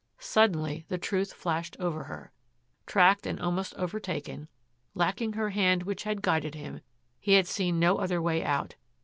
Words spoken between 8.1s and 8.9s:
way out.